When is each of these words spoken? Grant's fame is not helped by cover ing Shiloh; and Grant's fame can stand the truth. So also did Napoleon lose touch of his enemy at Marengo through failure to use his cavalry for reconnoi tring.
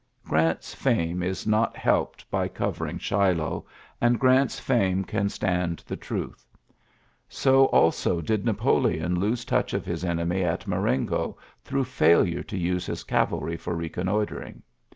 Grant's 0.25 0.73
fame 0.73 1.21
is 1.21 1.45
not 1.45 1.77
helped 1.77 2.27
by 2.31 2.47
cover 2.47 2.87
ing 2.87 2.97
Shiloh; 2.97 3.67
and 4.01 4.19
Grant's 4.19 4.59
fame 4.59 5.03
can 5.03 5.29
stand 5.29 5.83
the 5.85 5.95
truth. 5.95 6.43
So 7.29 7.65
also 7.65 8.19
did 8.19 8.43
Napoleon 8.43 9.19
lose 9.19 9.45
touch 9.45 9.75
of 9.75 9.85
his 9.85 10.03
enemy 10.03 10.43
at 10.43 10.65
Marengo 10.65 11.37
through 11.63 11.83
failure 11.83 12.41
to 12.41 12.57
use 12.57 12.87
his 12.87 13.03
cavalry 13.03 13.57
for 13.57 13.75
reconnoi 13.75 14.25
tring. 14.27 14.63